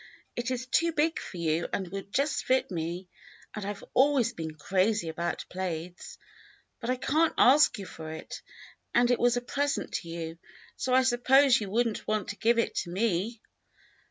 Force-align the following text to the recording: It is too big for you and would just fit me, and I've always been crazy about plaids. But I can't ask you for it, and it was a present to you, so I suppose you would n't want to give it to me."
It 0.35 0.49
is 0.49 0.65
too 0.65 0.93
big 0.93 1.19
for 1.19 1.37
you 1.37 1.67
and 1.71 1.87
would 1.89 2.11
just 2.11 2.45
fit 2.45 2.71
me, 2.71 3.07
and 3.53 3.63
I've 3.63 3.83
always 3.93 4.33
been 4.33 4.55
crazy 4.55 5.09
about 5.09 5.45
plaids. 5.47 6.17
But 6.79 6.89
I 6.89 6.95
can't 6.95 7.35
ask 7.37 7.77
you 7.77 7.85
for 7.85 8.09
it, 8.11 8.41
and 8.95 9.11
it 9.11 9.19
was 9.19 9.37
a 9.37 9.41
present 9.41 9.91
to 9.93 10.09
you, 10.09 10.39
so 10.75 10.95
I 10.95 11.03
suppose 11.03 11.61
you 11.61 11.69
would 11.69 11.87
n't 11.87 12.07
want 12.07 12.29
to 12.29 12.35
give 12.35 12.57
it 12.57 12.73
to 12.77 12.89
me." 12.89 13.41